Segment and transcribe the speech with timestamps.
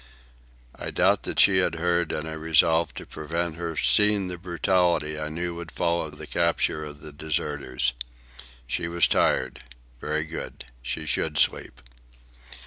[0.73, 5.19] I doubted that she had heard, and I resolved to prevent her seeing the brutality
[5.19, 7.93] I knew would follow the capture of the deserters.
[8.65, 9.63] She was tired.
[9.99, 10.65] Very good.
[10.81, 11.83] She should sleep.